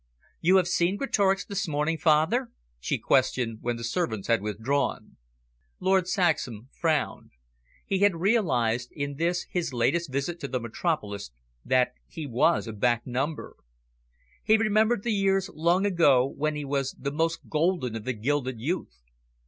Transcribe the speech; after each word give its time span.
"You 0.39 0.57
have 0.57 0.67
seen 0.67 0.97
Greatorex 0.97 1.45
this 1.45 1.67
morning, 1.67 1.95
father?" 1.99 2.49
she 2.79 2.97
questioned 2.97 3.59
when 3.61 3.75
the 3.75 3.83
servants 3.83 4.29
had 4.29 4.41
withdrawn. 4.41 5.17
Lord 5.79 6.07
Saxham 6.07 6.69
frowned. 6.71 7.29
He 7.85 7.99
had 7.99 8.15
realised, 8.15 8.89
in 8.93 9.17
this 9.17 9.45
his 9.51 9.73
latest 9.73 10.11
visit 10.11 10.39
to 10.39 10.47
the 10.47 10.59
Metropolis, 10.59 11.29
that 11.63 11.93
he 12.07 12.25
was 12.25 12.65
a 12.65 12.73
back 12.73 13.05
number. 13.05 13.55
He 14.43 14.57
remembered 14.57 15.03
the 15.03 15.13
years 15.13 15.51
long 15.53 15.85
ago 15.85 16.25
when 16.25 16.55
he 16.55 16.65
was 16.65 16.95
the 16.99 17.11
most 17.11 17.41
golden 17.47 17.95
of 17.95 18.03
the 18.03 18.13
gilded 18.13 18.59
youth. 18.59 19.03